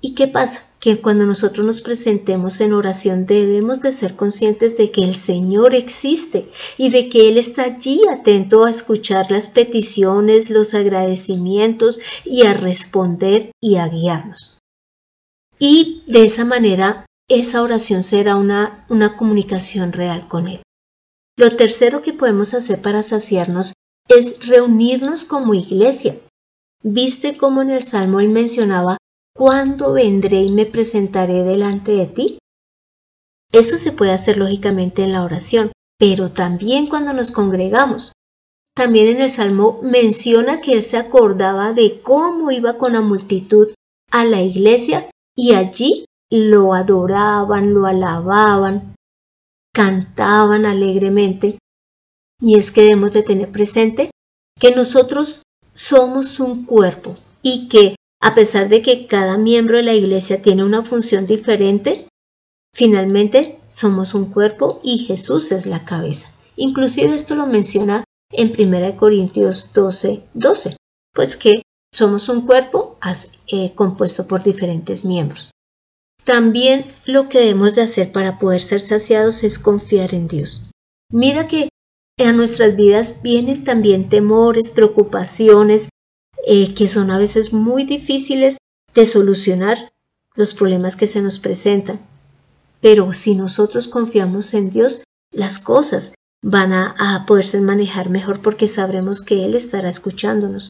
¿Y 0.00 0.14
qué 0.14 0.26
pasa? 0.26 0.68
Que 0.80 1.00
cuando 1.00 1.26
nosotros 1.26 1.64
nos 1.64 1.80
presentemos 1.80 2.60
en 2.60 2.72
oración 2.72 3.24
debemos 3.24 3.80
de 3.80 3.92
ser 3.92 4.16
conscientes 4.16 4.76
de 4.76 4.90
que 4.90 5.04
el 5.04 5.14
Señor 5.14 5.74
existe 5.74 6.48
y 6.76 6.90
de 6.90 7.08
que 7.08 7.28
Él 7.28 7.38
está 7.38 7.62
allí 7.62 8.00
atento 8.10 8.64
a 8.64 8.70
escuchar 8.70 9.30
las 9.30 9.48
peticiones, 9.48 10.50
los 10.50 10.74
agradecimientos 10.74 12.00
y 12.24 12.42
a 12.42 12.52
responder 12.52 13.52
y 13.60 13.76
a 13.76 13.86
guiarnos. 13.86 14.58
Y 15.60 16.02
de 16.08 16.24
esa 16.24 16.44
manera 16.44 17.06
esa 17.28 17.62
oración 17.62 18.02
será 18.02 18.34
una, 18.34 18.84
una 18.88 19.16
comunicación 19.16 19.92
real 19.92 20.26
con 20.26 20.48
Él. 20.48 20.62
Lo 21.36 21.54
tercero 21.54 22.02
que 22.02 22.12
podemos 22.12 22.54
hacer 22.54 22.82
para 22.82 23.04
saciarnos 23.04 23.72
es 24.08 24.46
reunirnos 24.46 25.24
como 25.24 25.54
iglesia. 25.54 26.16
¿Viste 26.82 27.36
cómo 27.36 27.62
en 27.62 27.70
el 27.70 27.82
Salmo 27.82 28.20
él 28.20 28.28
mencionaba 28.28 28.98
¿Cuándo 29.34 29.94
vendré 29.94 30.42
y 30.42 30.52
me 30.52 30.66
presentaré 30.66 31.42
delante 31.42 31.92
de 31.92 32.06
ti? 32.06 32.38
Eso 33.50 33.78
se 33.78 33.92
puede 33.92 34.12
hacer 34.12 34.36
lógicamente 34.36 35.04
en 35.04 35.12
la 35.12 35.24
oración, 35.24 35.72
pero 35.98 36.30
también 36.30 36.86
cuando 36.86 37.12
nos 37.12 37.30
congregamos. 37.30 38.12
también 38.74 39.08
en 39.08 39.20
el 39.20 39.28
Salmo 39.28 39.80
menciona 39.82 40.62
que 40.62 40.72
él 40.72 40.82
se 40.82 40.96
acordaba 40.96 41.74
de 41.74 42.00
cómo 42.00 42.50
iba 42.50 42.78
con 42.78 42.94
la 42.94 43.02
multitud 43.02 43.68
a 44.10 44.24
la 44.24 44.40
iglesia 44.40 45.10
y 45.36 45.52
allí 45.52 46.06
lo 46.30 46.72
adoraban, 46.72 47.74
lo 47.74 47.84
alababan, 47.84 48.94
cantaban 49.74 50.64
alegremente. 50.64 51.58
Y 52.42 52.56
es 52.56 52.72
que 52.72 52.82
debemos 52.82 53.12
de 53.12 53.22
tener 53.22 53.50
presente 53.50 54.10
que 54.60 54.74
nosotros 54.74 55.44
somos 55.72 56.40
un 56.40 56.66
cuerpo 56.66 57.14
y 57.40 57.68
que 57.68 57.94
a 58.20 58.34
pesar 58.34 58.68
de 58.68 58.82
que 58.82 59.06
cada 59.06 59.38
miembro 59.38 59.78
de 59.78 59.84
la 59.84 59.94
iglesia 59.94 60.42
tiene 60.42 60.64
una 60.64 60.84
función 60.84 61.26
diferente, 61.26 62.08
finalmente 62.74 63.60
somos 63.68 64.14
un 64.14 64.26
cuerpo 64.26 64.80
y 64.84 64.98
Jesús 64.98 65.52
es 65.52 65.66
la 65.66 65.84
cabeza. 65.84 66.34
Inclusive 66.56 67.14
esto 67.14 67.34
lo 67.34 67.46
menciona 67.46 68.04
en 68.30 68.52
1 68.56 68.96
Corintios 68.96 69.72
12, 69.72 70.22
12, 70.34 70.76
pues 71.14 71.36
que 71.36 71.62
somos 71.92 72.28
un 72.28 72.46
cuerpo 72.46 72.98
eh, 73.48 73.72
compuesto 73.74 74.26
por 74.26 74.42
diferentes 74.42 75.04
miembros. 75.04 75.50
También 76.24 76.84
lo 77.04 77.28
que 77.28 77.40
debemos 77.40 77.74
de 77.74 77.82
hacer 77.82 78.12
para 78.12 78.38
poder 78.38 78.62
ser 78.62 78.80
saciados 78.80 79.42
es 79.42 79.58
confiar 79.58 80.14
en 80.14 80.28
Dios. 80.28 80.70
Mira 81.10 81.48
que 81.48 81.68
en 82.22 82.36
nuestras 82.36 82.76
vidas 82.76 83.20
vienen 83.22 83.64
también 83.64 84.08
temores, 84.08 84.70
preocupaciones, 84.70 85.88
eh, 86.46 86.74
que 86.74 86.88
son 86.88 87.10
a 87.10 87.18
veces 87.18 87.52
muy 87.52 87.84
difíciles 87.84 88.58
de 88.94 89.06
solucionar 89.06 89.92
los 90.34 90.54
problemas 90.54 90.96
que 90.96 91.06
se 91.06 91.22
nos 91.22 91.38
presentan. 91.38 92.00
Pero 92.80 93.12
si 93.12 93.34
nosotros 93.34 93.88
confiamos 93.88 94.54
en 94.54 94.70
Dios, 94.70 95.04
las 95.32 95.58
cosas 95.58 96.14
van 96.42 96.72
a, 96.72 96.94
a 96.98 97.26
poderse 97.26 97.60
manejar 97.60 98.10
mejor 98.10 98.40
porque 98.42 98.66
sabremos 98.66 99.22
que 99.22 99.44
Él 99.44 99.54
estará 99.54 99.88
escuchándonos. 99.88 100.68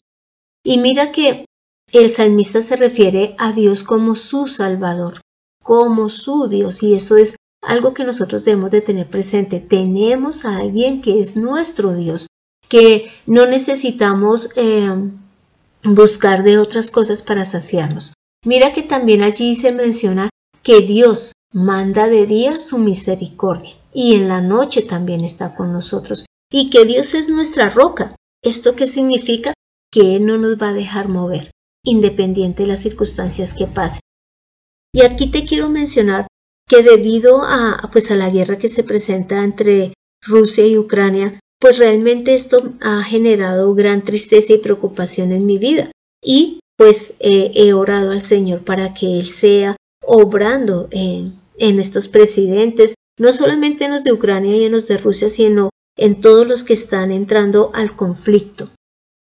Y 0.63 0.77
mira 0.77 1.11
que 1.11 1.45
el 1.91 2.09
salmista 2.09 2.61
se 2.61 2.75
refiere 2.75 3.35
a 3.37 3.51
Dios 3.51 3.83
como 3.83 4.15
su 4.15 4.47
Salvador, 4.47 5.21
como 5.63 6.09
su 6.09 6.47
Dios, 6.47 6.83
y 6.83 6.93
eso 6.93 7.17
es 7.17 7.35
algo 7.63 7.93
que 7.93 8.03
nosotros 8.03 8.45
debemos 8.45 8.71
de 8.71 8.81
tener 8.81 9.09
presente. 9.09 9.59
Tenemos 9.59 10.45
a 10.45 10.57
alguien 10.57 11.01
que 11.01 11.19
es 11.19 11.35
nuestro 11.35 11.95
Dios, 11.95 12.27
que 12.67 13.11
no 13.25 13.45
necesitamos 13.45 14.49
eh, 14.55 14.89
buscar 15.83 16.43
de 16.43 16.57
otras 16.57 16.91
cosas 16.91 17.21
para 17.21 17.45
saciarnos. 17.45 18.13
Mira 18.45 18.73
que 18.73 18.83
también 18.83 19.23
allí 19.23 19.55
se 19.55 19.71
menciona 19.71 20.29
que 20.61 20.81
Dios 20.81 21.31
manda 21.53 22.07
de 22.07 22.25
día 22.25 22.59
su 22.59 22.77
misericordia 22.77 23.75
y 23.93 24.15
en 24.15 24.27
la 24.27 24.41
noche 24.41 24.81
también 24.81 25.23
está 25.23 25.55
con 25.55 25.71
nosotros 25.71 26.25
y 26.51 26.69
que 26.69 26.85
Dios 26.85 27.13
es 27.13 27.29
nuestra 27.29 27.69
roca. 27.69 28.15
¿Esto 28.41 28.75
qué 28.75 28.85
significa? 28.85 29.53
Que 29.91 30.15
Él 30.15 30.25
no 30.25 30.37
nos 30.37 30.61
va 30.61 30.69
a 30.69 30.73
dejar 30.73 31.07
mover, 31.07 31.51
independiente 31.85 32.63
de 32.63 32.69
las 32.69 32.79
circunstancias 32.79 33.53
que 33.53 33.67
pasen. 33.67 34.01
Y 34.93 35.03
aquí 35.03 35.27
te 35.27 35.43
quiero 35.45 35.69
mencionar 35.69 36.27
que 36.67 36.83
debido 36.83 37.41
a, 37.43 37.89
pues 37.91 38.11
a 38.11 38.15
la 38.15 38.29
guerra 38.29 38.57
que 38.57 38.67
se 38.67 38.83
presenta 38.83 39.43
entre 39.43 39.93
Rusia 40.25 40.65
y 40.65 40.77
Ucrania, 40.77 41.39
pues 41.59 41.77
realmente 41.77 42.33
esto 42.33 42.57
ha 42.81 43.03
generado 43.03 43.73
gran 43.73 44.03
tristeza 44.03 44.53
y 44.53 44.57
preocupación 44.57 45.31
en 45.31 45.45
mi 45.45 45.57
vida. 45.57 45.91
Y 46.21 46.59
pues 46.77 47.15
he 47.19 47.73
orado 47.73 48.11
al 48.11 48.21
Señor 48.21 48.63
para 48.63 48.93
que 48.93 49.19
Él 49.19 49.25
sea 49.25 49.75
obrando 50.05 50.87
en, 50.91 51.39
en 51.57 51.79
estos 51.79 52.07
presidentes, 52.07 52.95
no 53.19 53.31
solamente 53.31 53.85
en 53.85 53.91
los 53.91 54.03
de 54.03 54.11
Ucrania 54.11 54.55
y 54.55 54.65
en 54.65 54.71
los 54.71 54.87
de 54.87 54.97
Rusia, 54.97 55.29
sino 55.29 55.69
en 55.97 56.21
todos 56.21 56.47
los 56.47 56.63
que 56.63 56.73
están 56.73 57.11
entrando 57.11 57.71
al 57.73 57.95
conflicto. 57.95 58.69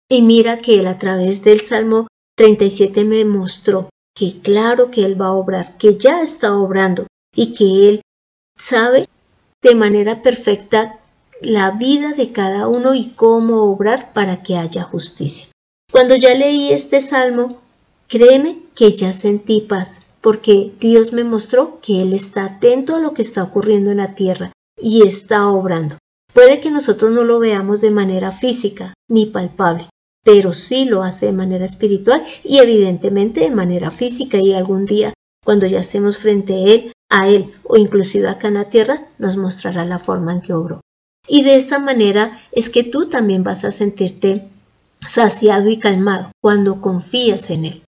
Y 0.09 0.21
mira 0.21 0.59
que 0.59 0.79
Él 0.79 0.87
a 0.87 0.97
través 0.97 1.43
del 1.43 1.59
Salmo 1.59 2.07
37 2.37 3.03
me 3.03 3.25
mostró 3.25 3.89
que 4.15 4.41
claro 4.41 4.91
que 4.91 5.05
Él 5.05 5.19
va 5.19 5.27
a 5.27 5.33
obrar, 5.33 5.77
que 5.77 5.97
ya 5.97 6.21
está 6.21 6.55
obrando 6.55 7.07
y 7.35 7.53
que 7.53 7.89
Él 7.89 8.01
sabe 8.57 9.07
de 9.61 9.75
manera 9.75 10.21
perfecta 10.21 10.99
la 11.41 11.71
vida 11.71 12.11
de 12.11 12.31
cada 12.31 12.67
uno 12.67 12.93
y 12.93 13.09
cómo 13.09 13.63
obrar 13.63 14.13
para 14.13 14.43
que 14.43 14.57
haya 14.57 14.83
justicia. 14.83 15.47
Cuando 15.91 16.15
ya 16.15 16.33
leí 16.33 16.71
este 16.71 17.01
salmo, 17.01 17.61
créeme 18.07 18.59
que 18.75 18.93
ya 18.93 19.13
sentí 19.13 19.61
paz, 19.61 20.01
porque 20.21 20.73
Dios 20.79 21.13
me 21.13 21.23
mostró 21.23 21.79
que 21.81 22.01
Él 22.01 22.13
está 22.13 22.45
atento 22.45 22.95
a 22.95 22.99
lo 22.99 23.13
que 23.13 23.21
está 23.21 23.43
ocurriendo 23.43 23.91
en 23.91 23.97
la 23.97 24.15
tierra 24.15 24.51
y 24.81 25.05
está 25.05 25.47
obrando. 25.47 25.97
Puede 26.33 26.59
que 26.59 26.71
nosotros 26.71 27.11
no 27.11 27.23
lo 27.23 27.39
veamos 27.39 27.81
de 27.81 27.91
manera 27.91 28.31
física 28.31 28.93
ni 29.07 29.27
palpable, 29.27 29.87
pero 30.23 30.53
sí 30.53 30.85
lo 30.85 31.03
hace 31.03 31.27
de 31.27 31.33
manera 31.33 31.65
espiritual 31.65 32.23
y 32.43 32.57
evidentemente 32.57 33.41
de 33.41 33.51
manera 33.51 33.91
física 33.91 34.39
y 34.39 34.53
algún 34.53 34.85
día 34.85 35.13
cuando 35.43 35.67
ya 35.67 35.79
estemos 35.79 36.17
frente 36.17 36.53
a 36.53 36.57
Él, 36.57 36.93
a 37.13 37.27
Él 37.27 37.53
o 37.63 37.77
inclusive 37.77 38.27
acá 38.27 38.47
en 38.47 38.55
la 38.55 38.69
tierra, 38.69 39.07
nos 39.19 39.37
mostrará 39.37 39.85
la 39.85 39.99
forma 39.99 40.33
en 40.33 40.41
que 40.41 40.53
obró. 40.53 40.81
Y 41.27 41.43
de 41.43 41.55
esta 41.55 41.79
manera 41.79 42.37
es 42.51 42.69
que 42.69 42.83
tú 42.83 43.07
también 43.07 43.43
vas 43.43 43.63
a 43.63 43.71
sentirte 43.71 44.49
saciado 45.07 45.69
y 45.69 45.77
calmado 45.77 46.31
cuando 46.41 46.81
confías 46.81 47.49
en 47.51 47.65
Él. 47.65 47.83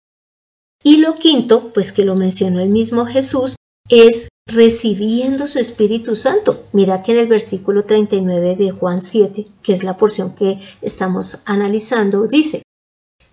Y 0.84 0.98
lo 0.98 1.14
quinto, 1.14 1.72
pues 1.72 1.92
que 1.92 2.04
lo 2.04 2.14
mencionó 2.14 2.60
el 2.60 2.68
mismo 2.68 3.06
Jesús, 3.06 3.56
es 3.88 4.28
recibiendo 4.46 5.46
su 5.46 5.58
Espíritu 5.58 6.16
Santo. 6.16 6.64
Mira 6.72 7.02
que 7.02 7.12
en 7.12 7.18
el 7.18 7.26
versículo 7.26 7.84
39 7.84 8.56
de 8.56 8.70
Juan 8.72 9.00
7, 9.00 9.46
que 9.62 9.72
es 9.72 9.82
la 9.82 9.96
porción 9.96 10.34
que 10.34 10.58
estamos 10.82 11.40
analizando, 11.46 12.26
dice, 12.26 12.62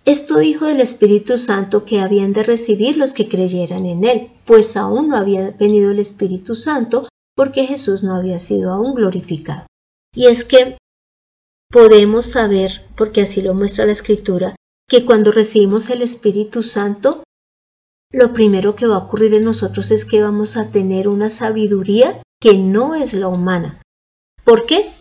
esto 0.04 0.38
dijo 0.38 0.66
del 0.66 0.80
Espíritu 0.80 1.38
Santo 1.38 1.84
que 1.84 2.00
habían 2.00 2.32
de 2.32 2.42
recibir 2.42 2.96
los 2.96 3.14
que 3.14 3.28
creyeran 3.28 3.86
en 3.86 4.04
Él, 4.04 4.30
pues 4.44 4.76
aún 4.76 5.08
no 5.08 5.16
había 5.16 5.50
venido 5.52 5.92
el 5.92 6.00
Espíritu 6.00 6.54
Santo 6.54 7.08
porque 7.36 7.66
Jesús 7.66 8.02
no 8.02 8.14
había 8.14 8.38
sido 8.38 8.72
aún 8.72 8.94
glorificado. 8.94 9.66
Y 10.14 10.26
es 10.26 10.44
que 10.44 10.76
podemos 11.70 12.26
saber, 12.26 12.86
porque 12.96 13.22
así 13.22 13.42
lo 13.42 13.54
muestra 13.54 13.86
la 13.86 13.92
Escritura, 13.92 14.56
que 14.88 15.06
cuando 15.06 15.32
recibimos 15.32 15.88
el 15.88 16.02
Espíritu 16.02 16.62
Santo, 16.62 17.22
lo 18.10 18.32
primero 18.32 18.74
que 18.76 18.86
va 18.86 18.96
a 18.96 19.04
ocurrir 19.04 19.32
en 19.34 19.44
nosotros 19.44 19.90
es 19.90 20.04
que 20.04 20.20
vamos 20.20 20.56
a 20.56 20.70
tener 20.70 21.08
una 21.08 21.30
sabiduría 21.30 22.20
que 22.40 22.54
no 22.54 22.94
es 22.94 23.14
la 23.14 23.28
humana. 23.28 23.80
¿Por 24.44 24.66
qué? 24.66 24.92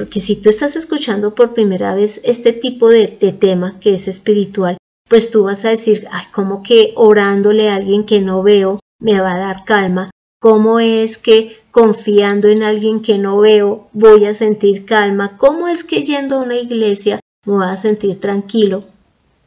Porque 0.00 0.18
si 0.18 0.36
tú 0.36 0.48
estás 0.48 0.76
escuchando 0.76 1.34
por 1.34 1.52
primera 1.52 1.94
vez 1.94 2.22
este 2.24 2.54
tipo 2.54 2.88
de, 2.88 3.06
tema 3.38 3.78
que 3.80 3.92
es 3.92 4.08
espiritual, 4.08 4.78
pues 5.10 5.30
tú 5.30 5.42
vas 5.42 5.66
a 5.66 5.68
decir, 5.68 6.06
ay, 6.10 6.24
como 6.32 6.62
que 6.62 6.94
orándole 6.96 7.68
a 7.68 7.74
alguien 7.74 8.06
que 8.06 8.22
no 8.22 8.42
veo 8.42 8.80
me 8.98 9.20
va 9.20 9.34
a 9.34 9.38
dar 9.38 9.64
calma. 9.66 10.10
¿Cómo 10.40 10.80
es 10.80 11.18
que 11.18 11.54
confiando 11.70 12.48
en 12.48 12.62
alguien 12.62 13.02
que 13.02 13.18
no 13.18 13.40
veo 13.40 13.90
voy 13.92 14.24
a 14.24 14.32
sentir 14.32 14.86
calma? 14.86 15.36
¿Cómo 15.36 15.68
es 15.68 15.84
que 15.84 16.02
yendo 16.02 16.36
a 16.36 16.44
una 16.44 16.56
iglesia 16.56 17.20
me 17.44 17.52
voy 17.52 17.66
a 17.66 17.76
sentir 17.76 18.18
tranquilo? 18.18 18.84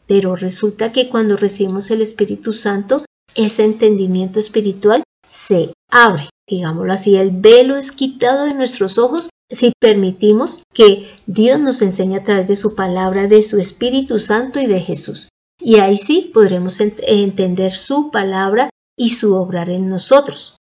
Pero 0.06 0.36
resulta 0.36 0.92
que 0.92 1.10
cuando 1.10 1.36
recibimos 1.36 1.90
el 1.90 2.04
Espíritu 2.04 2.54
Santo, 2.54 3.04
ese 3.34 3.64
entendimiento 3.64 4.40
espiritual 4.40 5.02
se 5.34 5.74
abre, 5.90 6.30
digámoslo 6.48 6.94
así, 6.94 7.18
el 7.18 7.32
velo 7.32 7.76
es 7.76 7.92
quitado 7.92 8.46
de 8.46 8.54
nuestros 8.54 8.98
ojos 8.98 9.30
si 9.50 9.72
permitimos 9.80 10.64
que 10.74 11.08
Dios 11.26 11.60
nos 11.60 11.82
enseñe 11.82 12.18
a 12.18 12.24
través 12.24 12.48
de 12.48 12.56
su 12.56 12.76
palabra, 12.76 13.28
de 13.28 13.42
su 13.42 13.60
Espíritu 13.60 14.20
Santo 14.20 14.60
y 14.60 14.68
de 14.68 14.80
Jesús. 14.80 15.30
Y 15.60 15.76
ahí 15.76 15.98
sí 15.98 16.32
podremos 16.34 16.80
entender 16.80 17.74
su 17.74 18.12
palabra 18.12 18.70
y 18.98 19.10
su 19.10 19.36
obrar 19.36 19.70
en 19.70 19.90
nosotros. 19.90 20.58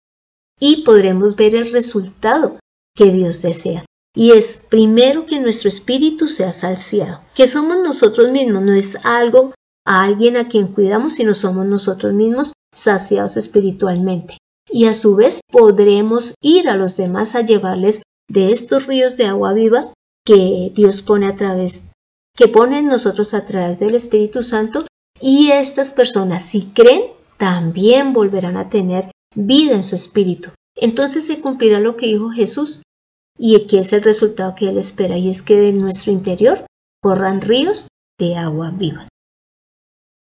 Y 0.59 0.83
podremos 0.83 1.35
ver 1.35 1.55
el 1.55 1.71
resultado 1.71 2.57
que 2.95 3.11
Dios 3.11 3.41
desea. 3.41 3.85
Y 4.15 4.31
es 4.31 4.63
primero 4.69 5.25
que 5.25 5.39
nuestro 5.39 5.69
espíritu 5.69 6.27
sea 6.27 6.53
saciado, 6.53 7.21
que 7.35 7.47
somos 7.47 7.77
nosotros 7.77 8.31
mismos, 8.31 8.61
no 8.61 8.73
es 8.73 8.97
algo 9.03 9.53
a 9.85 10.03
alguien 10.03 10.37
a 10.37 10.47
quien 10.47 10.67
cuidamos, 10.67 11.15
sino 11.15 11.33
somos 11.33 11.65
nosotros 11.65 12.13
mismos 12.13 12.53
saciados 12.75 13.37
espiritualmente. 13.37 14.37
Y 14.69 14.85
a 14.85 14.93
su 14.93 15.15
vez 15.15 15.41
podremos 15.51 16.35
ir 16.41 16.69
a 16.69 16.75
los 16.75 16.97
demás 16.97 17.35
a 17.35 17.41
llevarles 17.41 18.03
de 18.29 18.51
estos 18.51 18.87
ríos 18.87 19.17
de 19.17 19.25
agua 19.25 19.53
viva 19.53 19.93
que 20.25 20.71
Dios 20.73 21.01
pone 21.01 21.27
a 21.27 21.35
través, 21.35 21.91
que 22.35 22.47
pone 22.47 22.79
en 22.79 22.87
nosotros 22.87 23.33
a 23.33 23.45
través 23.45 23.79
del 23.79 23.95
Espíritu 23.95 24.41
Santo 24.41 24.85
y 25.19 25.51
estas 25.51 25.91
personas 25.91 26.43
si 26.43 26.65
creen 26.67 27.03
también 27.37 28.13
volverán 28.13 28.57
a 28.57 28.69
tener 28.69 29.11
vida 29.35 29.75
en 29.75 29.83
su 29.83 29.95
espíritu. 29.95 30.49
Entonces 30.75 31.25
se 31.25 31.39
cumplirá 31.41 31.79
lo 31.79 31.97
que 31.97 32.07
dijo 32.07 32.29
Jesús 32.29 32.81
y 33.37 33.59
que 33.67 33.79
es 33.79 33.93
el 33.93 34.03
resultado 34.03 34.55
que 34.55 34.69
Él 34.69 34.77
espera 34.77 35.17
y 35.17 35.29
es 35.29 35.41
que 35.41 35.57
de 35.57 35.73
nuestro 35.73 36.11
interior 36.11 36.65
corran 37.01 37.41
ríos 37.41 37.87
de 38.19 38.35
agua 38.37 38.71
viva. 38.71 39.07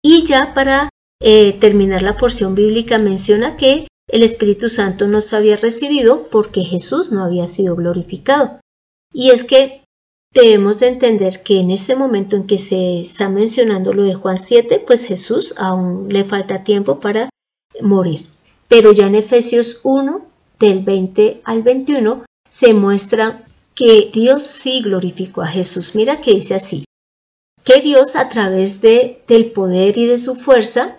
Y 0.02 0.24
ya 0.24 0.54
para 0.54 0.88
eh, 1.20 1.54
terminar 1.58 2.02
la 2.02 2.16
porción 2.16 2.54
bíblica 2.54 2.98
menciona 2.98 3.56
que 3.56 3.88
el 4.08 4.22
Espíritu 4.22 4.68
Santo 4.68 5.06
no 5.06 5.20
se 5.20 5.36
había 5.36 5.56
recibido 5.56 6.28
porque 6.30 6.64
Jesús 6.64 7.12
no 7.12 7.24
había 7.24 7.46
sido 7.46 7.76
glorificado. 7.76 8.60
Y 9.12 9.30
es 9.30 9.44
que 9.44 9.82
debemos 10.34 10.80
de 10.80 10.88
entender 10.88 11.42
que 11.42 11.60
en 11.60 11.70
ese 11.70 11.94
momento 11.94 12.36
en 12.36 12.46
que 12.46 12.58
se 12.58 13.00
está 13.00 13.28
mencionando 13.28 13.92
lo 13.92 14.04
de 14.04 14.14
Juan 14.14 14.38
7, 14.38 14.82
pues 14.86 15.04
Jesús 15.04 15.54
aún 15.58 16.12
le 16.12 16.24
falta 16.24 16.64
tiempo 16.64 17.00
para 17.00 17.28
morir. 17.80 18.26
Pero 18.66 18.92
ya 18.92 19.06
en 19.06 19.14
Efesios 19.14 19.80
1, 19.82 20.26
del 20.58 20.82
20 20.82 21.40
al 21.44 21.62
21, 21.62 22.24
se 22.50 22.74
muestra 22.74 23.44
que 23.74 24.10
Dios 24.12 24.42
sí 24.42 24.80
glorificó 24.82 25.42
a 25.42 25.46
Jesús. 25.46 25.94
Mira 25.94 26.20
que 26.20 26.34
dice 26.34 26.54
así, 26.54 26.84
que 27.64 27.80
Dios 27.80 28.16
a 28.16 28.28
través 28.28 28.80
de, 28.80 29.22
del 29.26 29.50
poder 29.50 29.98
y 29.98 30.06
de 30.06 30.18
su 30.18 30.34
fuerza 30.34 30.96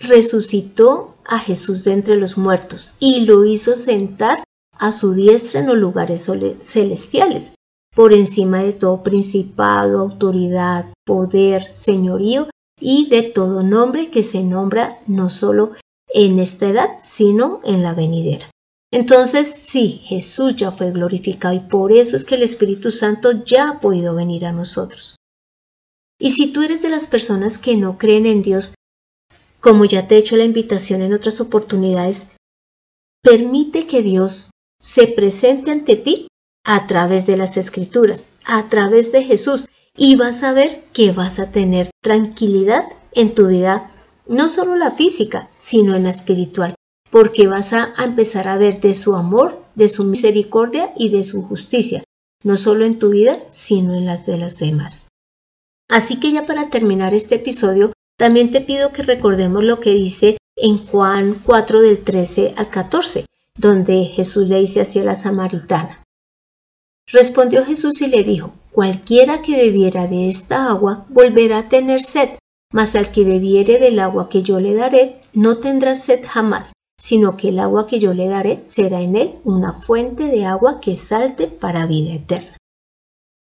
resucitó 0.00 1.13
a 1.26 1.38
Jesús 1.38 1.84
de 1.84 1.92
entre 1.92 2.16
los 2.16 2.36
muertos 2.36 2.94
y 2.98 3.26
lo 3.26 3.44
hizo 3.44 3.76
sentar 3.76 4.44
a 4.78 4.92
su 4.92 5.14
diestra 5.14 5.60
en 5.60 5.66
los 5.66 5.76
lugares 5.76 6.30
celestiales, 6.60 7.54
por 7.94 8.12
encima 8.12 8.62
de 8.62 8.72
todo 8.72 9.02
principado, 9.02 10.00
autoridad, 10.00 10.92
poder, 11.04 11.74
señorío 11.74 12.48
y 12.80 13.08
de 13.08 13.22
todo 13.22 13.62
nombre 13.62 14.10
que 14.10 14.22
se 14.22 14.42
nombra 14.42 14.98
no 15.06 15.30
solo 15.30 15.72
en 16.08 16.38
esta 16.38 16.68
edad, 16.68 16.88
sino 17.00 17.60
en 17.64 17.82
la 17.82 17.94
venidera. 17.94 18.50
Entonces, 18.92 19.52
sí, 19.52 20.00
Jesús 20.04 20.54
ya 20.54 20.70
fue 20.70 20.92
glorificado 20.92 21.54
y 21.54 21.60
por 21.60 21.90
eso 21.90 22.14
es 22.14 22.24
que 22.24 22.36
el 22.36 22.42
Espíritu 22.42 22.92
Santo 22.92 23.44
ya 23.44 23.68
ha 23.68 23.80
podido 23.80 24.14
venir 24.14 24.46
a 24.46 24.52
nosotros. 24.52 25.16
Y 26.18 26.30
si 26.30 26.52
tú 26.52 26.62
eres 26.62 26.80
de 26.82 26.90
las 26.90 27.08
personas 27.08 27.58
que 27.58 27.76
no 27.76 27.98
creen 27.98 28.26
en 28.26 28.42
Dios, 28.42 28.74
como 29.64 29.86
ya 29.86 30.06
te 30.06 30.16
he 30.16 30.18
hecho 30.18 30.36
la 30.36 30.44
invitación 30.44 31.00
en 31.00 31.14
otras 31.14 31.40
oportunidades, 31.40 32.32
permite 33.22 33.86
que 33.86 34.02
Dios 34.02 34.50
se 34.78 35.06
presente 35.06 35.70
ante 35.70 35.96
ti 35.96 36.28
a 36.66 36.86
través 36.86 37.24
de 37.24 37.38
las 37.38 37.56
escrituras, 37.56 38.34
a 38.44 38.68
través 38.68 39.10
de 39.10 39.24
Jesús, 39.24 39.66
y 39.96 40.16
vas 40.16 40.42
a 40.42 40.52
ver 40.52 40.84
que 40.92 41.12
vas 41.12 41.38
a 41.38 41.50
tener 41.50 41.88
tranquilidad 42.02 42.84
en 43.12 43.34
tu 43.34 43.46
vida, 43.46 43.90
no 44.26 44.50
solo 44.50 44.76
la 44.76 44.90
física, 44.90 45.48
sino 45.54 45.96
en 45.96 46.02
la 46.02 46.10
espiritual, 46.10 46.74
porque 47.10 47.48
vas 47.48 47.72
a 47.72 47.94
empezar 48.04 48.48
a 48.48 48.58
ver 48.58 48.82
de 48.82 48.92
su 48.92 49.16
amor, 49.16 49.64
de 49.76 49.88
su 49.88 50.04
misericordia 50.04 50.92
y 50.94 51.08
de 51.08 51.24
su 51.24 51.40
justicia, 51.40 52.04
no 52.42 52.58
solo 52.58 52.84
en 52.84 52.98
tu 52.98 53.08
vida, 53.08 53.38
sino 53.48 53.94
en 53.94 54.04
las 54.04 54.26
de 54.26 54.36
los 54.36 54.58
demás. 54.58 55.08
Así 55.88 56.20
que 56.20 56.32
ya 56.32 56.44
para 56.44 56.68
terminar 56.68 57.14
este 57.14 57.36
episodio, 57.36 57.93
también 58.16 58.50
te 58.50 58.60
pido 58.60 58.92
que 58.92 59.02
recordemos 59.02 59.64
lo 59.64 59.80
que 59.80 59.90
dice 59.90 60.36
en 60.56 60.86
Juan 60.86 61.40
4 61.44 61.80
del 61.80 62.04
13 62.04 62.54
al 62.56 62.68
14, 62.68 63.26
donde 63.56 64.04
Jesús 64.04 64.48
le 64.48 64.60
dice 64.60 64.80
hacia 64.80 65.04
la 65.04 65.14
samaritana. 65.14 66.02
Respondió 67.06 67.64
Jesús 67.64 68.00
y 68.02 68.06
le 68.06 68.22
dijo, 68.22 68.52
Cualquiera 68.72 69.40
que 69.40 69.56
bebiera 69.56 70.08
de 70.08 70.28
esta 70.28 70.68
agua 70.68 71.06
volverá 71.08 71.58
a 71.58 71.68
tener 71.68 72.02
sed, 72.02 72.30
mas 72.72 72.96
al 72.96 73.12
que 73.12 73.24
bebiere 73.24 73.78
del 73.78 74.00
agua 74.00 74.28
que 74.28 74.42
yo 74.42 74.58
le 74.58 74.74
daré 74.74 75.16
no 75.32 75.58
tendrá 75.58 75.94
sed 75.94 76.24
jamás, 76.26 76.72
sino 76.98 77.36
que 77.36 77.50
el 77.50 77.60
agua 77.60 77.86
que 77.86 78.00
yo 78.00 78.14
le 78.14 78.26
daré 78.26 78.64
será 78.64 79.00
en 79.00 79.14
él 79.14 79.34
una 79.44 79.74
fuente 79.74 80.24
de 80.24 80.44
agua 80.44 80.80
que 80.80 80.96
salte 80.96 81.46
para 81.46 81.86
vida 81.86 82.14
eterna. 82.14 82.56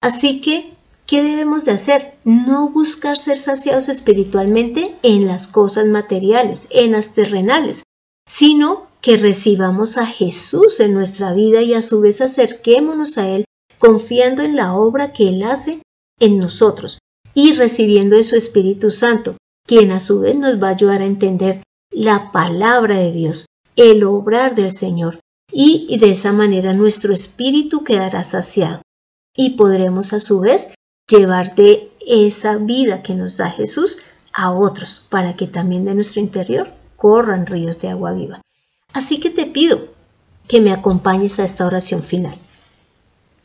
Así 0.02 0.42
que 0.42 0.74
¿Qué 1.10 1.24
debemos 1.24 1.66
de 1.66 1.72
hacer? 1.72 2.20
No 2.24 2.70
buscar 2.70 3.18
ser 3.18 3.40
saciados 3.40 3.90
espiritualmente 3.90 4.96
en 5.02 5.26
las 5.26 5.48
cosas 5.48 5.88
materiales, 5.88 6.68
en 6.70 6.92
las 6.92 7.16
terrenales, 7.16 7.82
sino 8.28 8.86
que 9.02 9.18
recibamos 9.18 9.98
a 9.98 10.06
Jesús 10.06 10.80
en 10.80 10.94
nuestra 10.94 11.34
vida 11.34 11.64
y 11.64 11.74
a 11.74 11.82
su 11.82 12.00
vez 12.00 12.22
acerquémonos 12.22 13.18
a 13.18 13.28
Él 13.28 13.46
confiando 13.80 14.44
en 14.44 14.56
la 14.56 14.76
obra 14.76 15.12
que 15.12 15.30
Él 15.30 15.42
hace 15.42 15.82
en 16.20 16.38
nosotros 16.38 17.00
y 17.34 17.54
recibiendo 17.54 18.16
de 18.16 18.24
su 18.24 18.36
Espíritu 18.36 18.92
Santo, 18.92 19.36
quien 19.66 19.92
a 19.92 20.00
su 20.00 20.20
vez 20.20 20.36
nos 20.36 20.62
va 20.62 20.68
a 20.68 20.74
ayudar 20.74 21.02
a 21.02 21.08
entender 21.08 21.64
la 21.90 22.32
palabra 22.32 23.00
de 23.00 23.12
Dios, 23.12 23.48
el 23.76 24.04
obrar 24.04 24.54
del 24.54 24.72
Señor, 24.72 25.22
y 25.52 25.98
de 25.98 26.12
esa 26.12 26.34
manera 26.34 26.74
nuestro 26.74 27.16
espíritu 27.16 27.84
quedará 27.84 28.24
saciado 28.24 28.84
y 29.36 29.52
podremos 29.52 30.14
a 30.14 30.20
su 30.20 30.42
vez 30.42 30.74
llevar 31.10 31.56
de 31.56 31.92
esa 32.06 32.58
vida 32.58 33.02
que 33.04 33.16
nos 33.16 33.38
da 33.38 33.50
Jesús 33.50 34.00
a 34.34 34.52
otros, 34.52 35.06
para 35.10 35.36
que 35.36 35.48
también 35.48 35.86
de 35.86 35.96
nuestro 35.96 36.22
interior 36.22 36.72
corran 36.96 37.46
ríos 37.46 37.80
de 37.80 37.90
agua 37.90 38.14
viva. 38.14 38.42
Así 38.94 39.20
que 39.20 39.30
te 39.30 39.46
pido 39.46 39.90
que 40.48 40.62
me 40.62 40.72
acompañes 40.72 41.40
a 41.40 41.46
esta 41.46 41.66
oración 41.66 42.04
final. 42.04 42.36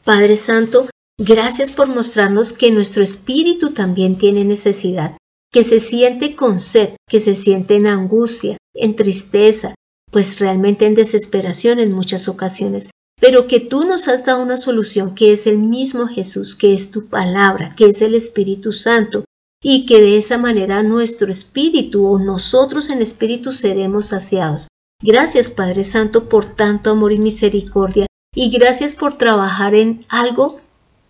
Padre 0.05 0.37
Santo, 0.37 0.88
gracias 1.18 1.70
por 1.70 1.88
mostrarnos 1.88 2.53
que 2.53 2.70
nuestro 2.70 3.03
espíritu 3.03 3.72
también 3.72 4.18
tiene 4.18 4.44
necesidad, 4.44 5.16
que 5.53 5.62
se 5.62 5.79
siente 5.79 6.35
con 6.35 6.59
sed, 6.59 6.96
que 7.09 7.20
se 7.20 7.35
siente 7.35 7.77
en 7.77 7.87
angustia, 7.87 8.57
en 8.74 8.96
tristeza, 8.96 9.74
pues 10.11 10.38
realmente 10.38 10.87
en 10.87 10.94
desesperación 10.94 11.79
en 11.79 11.92
muchas 11.92 12.29
ocasiones, 12.29 12.90
pero 13.24 13.46
que 13.46 13.58
tú 13.58 13.87
nos 13.87 14.06
has 14.06 14.26
dado 14.26 14.42
una 14.42 14.58
solución 14.58 15.14
que 15.14 15.32
es 15.32 15.46
el 15.46 15.56
mismo 15.56 16.06
Jesús, 16.06 16.54
que 16.54 16.74
es 16.74 16.90
tu 16.90 17.06
palabra, 17.06 17.74
que 17.74 17.87
es 17.87 18.02
el 18.02 18.14
Espíritu 18.14 18.70
Santo, 18.70 19.24
y 19.62 19.87
que 19.87 19.98
de 20.02 20.18
esa 20.18 20.37
manera 20.37 20.82
nuestro 20.82 21.30
espíritu 21.30 22.04
o 22.04 22.18
nosotros 22.18 22.90
en 22.90 23.00
espíritu 23.00 23.50
seremos 23.52 24.08
saciados. 24.08 24.68
Gracias 25.02 25.48
Padre 25.48 25.84
Santo 25.84 26.28
por 26.28 26.44
tanto 26.44 26.90
amor 26.90 27.14
y 27.14 27.18
misericordia, 27.18 28.04
y 28.34 28.50
gracias 28.50 28.94
por 28.94 29.16
trabajar 29.16 29.74
en 29.74 30.04
algo 30.10 30.60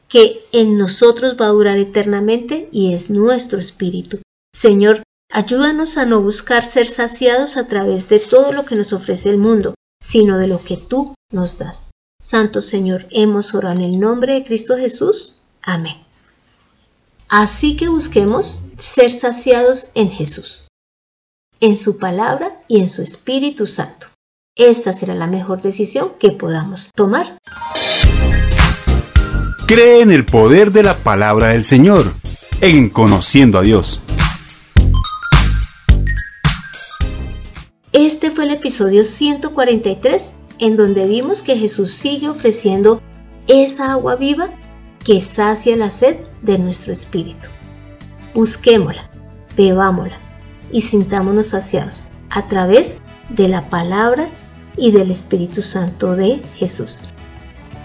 que 0.08 0.46
en 0.52 0.76
nosotros 0.76 1.34
va 1.40 1.46
a 1.46 1.56
durar 1.56 1.78
eternamente 1.78 2.68
y 2.70 2.94
es 2.94 3.10
nuestro 3.10 3.58
espíritu. 3.58 4.20
Señor, 4.54 5.02
ayúdanos 5.32 5.96
a 5.98 6.06
no 6.06 6.22
buscar 6.22 6.62
ser 6.62 6.86
saciados 6.86 7.56
a 7.56 7.66
través 7.66 8.08
de 8.08 8.20
todo 8.20 8.52
lo 8.52 8.64
que 8.64 8.76
nos 8.76 8.92
ofrece 8.92 9.30
el 9.30 9.38
mundo, 9.38 9.74
sino 10.00 10.38
de 10.38 10.46
lo 10.46 10.62
que 10.62 10.76
tú 10.76 11.12
nos 11.32 11.58
das. 11.58 11.90
Santo 12.26 12.62
Señor, 12.62 13.06
hemos 13.10 13.54
orado 13.54 13.76
en 13.76 13.82
el 13.82 14.00
nombre 14.00 14.32
de 14.32 14.44
Cristo 14.44 14.78
Jesús. 14.78 15.40
Amén. 15.62 15.94
Así 17.28 17.76
que 17.76 17.88
busquemos 17.88 18.62
ser 18.78 19.10
saciados 19.10 19.90
en 19.94 20.10
Jesús, 20.10 20.66
en 21.60 21.76
su 21.76 21.98
palabra 21.98 22.62
y 22.66 22.80
en 22.80 22.88
su 22.88 23.02
Espíritu 23.02 23.66
Santo. 23.66 24.06
Esta 24.56 24.94
será 24.94 25.14
la 25.14 25.26
mejor 25.26 25.60
decisión 25.60 26.12
que 26.18 26.30
podamos 26.30 26.90
tomar. 26.94 27.36
Cree 29.66 30.00
en 30.00 30.10
el 30.10 30.24
poder 30.24 30.72
de 30.72 30.82
la 30.82 30.96
palabra 30.96 31.48
del 31.48 31.66
Señor, 31.66 32.10
en 32.62 32.88
conociendo 32.88 33.58
a 33.58 33.62
Dios. 33.62 34.00
Este 37.92 38.30
fue 38.30 38.44
el 38.44 38.52
episodio 38.52 39.04
143 39.04 40.36
en 40.64 40.76
donde 40.76 41.06
vimos 41.06 41.42
que 41.42 41.58
Jesús 41.58 41.90
sigue 41.90 42.30
ofreciendo 42.30 43.02
esa 43.48 43.92
agua 43.92 44.16
viva 44.16 44.48
que 45.04 45.20
sacia 45.20 45.76
la 45.76 45.90
sed 45.90 46.16
de 46.40 46.58
nuestro 46.58 46.90
espíritu. 46.90 47.50
Busquémosla, 48.34 49.10
bebámosla 49.58 50.18
y 50.72 50.80
sintámonos 50.80 51.48
saciados 51.48 52.04
a 52.30 52.46
través 52.46 52.96
de 53.28 53.48
la 53.48 53.68
palabra 53.68 54.24
y 54.78 54.90
del 54.90 55.10
Espíritu 55.10 55.60
Santo 55.60 56.16
de 56.16 56.40
Jesús. 56.56 57.02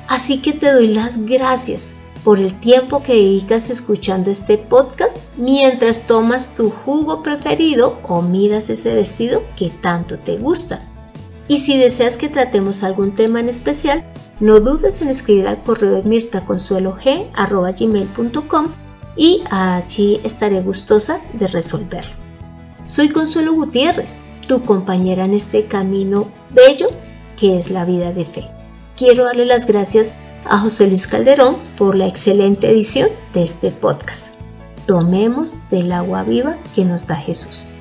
Así 0.08 0.42
que 0.42 0.54
te 0.54 0.72
doy 0.72 0.88
las 0.88 1.26
gracias 1.26 1.96
por 2.24 2.39
el 2.39 2.58
tiempo 2.62 3.04
que 3.04 3.13
dedicas 3.13 3.70
escuchando 3.70 4.32
este 4.32 4.58
podcast 4.58 5.18
mientras 5.36 6.08
tomas 6.08 6.56
tu 6.56 6.70
jugo 6.70 7.24
preferido 7.24 8.00
o 8.04 8.22
miras 8.22 8.70
ese 8.70 8.94
vestido 8.94 9.44
que 9.58 9.70
tanto 9.70 10.18
te 10.18 10.38
gusta. 10.38 10.88
Y 11.50 11.58
si 11.58 11.78
deseas 11.78 12.16
que 12.16 12.30
tratemos 12.30 12.84
algún 12.84 13.14
tema 13.16 13.42
en 13.42 13.50
especial, 13.50 14.06
no 14.40 14.62
dudes 14.62 15.02
en 15.02 15.10
escribir 15.10 15.48
al 15.48 15.62
correo 15.62 15.96
de 15.96 16.04
mirtaconsuelog.com 16.04 18.68
y 19.18 19.44
allí 19.50 20.22
estaré 20.24 20.62
gustosa 20.62 21.20
de 21.34 21.48
resolverlo. 21.48 22.14
Soy 22.86 23.10
Consuelo 23.10 23.54
Gutiérrez, 23.54 24.22
tu 24.48 24.64
compañera 24.64 25.26
en 25.26 25.34
este 25.34 25.66
camino 25.66 26.28
bello 26.52 26.92
que 27.36 27.58
es 27.58 27.72
la 27.72 27.84
vida 27.84 28.12
de 28.12 28.26
fe. 28.26 28.48
Quiero 28.96 29.24
darle 29.24 29.46
las 29.46 29.66
gracias 29.66 30.14
a 30.46 30.60
José 30.60 30.86
Luis 30.88 31.08
Calderón 31.08 31.58
por 31.78 31.96
la 31.96 32.06
excelente 32.06 32.70
edición 32.70 33.10
de 33.34 33.42
este 33.42 33.72
podcast. 33.72 34.36
Tomemos 34.86 35.58
del 35.72 35.94
agua 35.94 36.22
viva 36.24 36.58
que 36.76 36.86
nos 36.86 37.08
da 37.08 37.16
Jesús. 37.16 37.72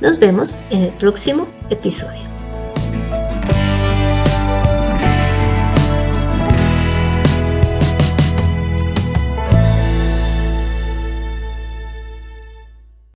Nos 0.00 0.20
vemos 0.20 0.62
en 0.70 0.82
el 0.82 0.90
próximo 0.90 1.48
episodio. 1.70 2.29